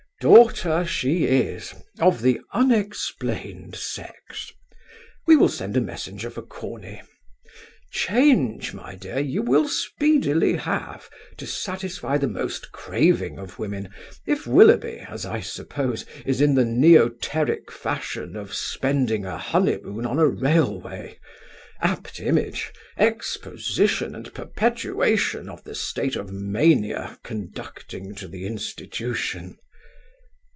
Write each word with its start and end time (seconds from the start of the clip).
Daughter 0.21 0.85
she 0.85 1.23
is 1.23 1.73
of 1.97 2.21
the 2.21 2.39
unexplained 2.53 3.75
sex: 3.75 4.51
we 5.25 5.35
will 5.35 5.49
send 5.49 5.75
a 5.75 5.81
messenger 5.81 6.29
for 6.29 6.43
Corney. 6.43 7.01
Change, 7.91 8.71
my 8.71 8.93
dear, 8.93 9.17
you 9.17 9.41
will 9.41 9.67
speedily 9.67 10.53
have, 10.57 11.09
to 11.37 11.47
satisfy 11.47 12.19
the 12.19 12.27
most 12.27 12.71
craving 12.71 13.39
of 13.39 13.57
women, 13.57 13.89
if 14.27 14.45
Willoughby, 14.45 14.99
as 15.09 15.25
I 15.25 15.39
suppose, 15.39 16.05
is 16.23 16.39
in 16.39 16.53
the 16.53 16.65
neoteric 16.65 17.71
fashion 17.71 18.35
of 18.35 18.53
spending 18.53 19.25
a 19.25 19.39
honeymoon 19.39 20.05
on 20.05 20.19
a 20.19 20.27
railway: 20.27 21.17
apt 21.81 22.19
image, 22.19 22.71
exposition 22.95 24.13
and 24.13 24.31
perpetuation 24.35 25.49
of 25.49 25.63
the 25.63 25.73
state 25.73 26.15
of 26.15 26.31
mania 26.31 27.17
conducting 27.23 28.13
to 28.13 28.27
the 28.27 28.45
institution! 28.45 29.57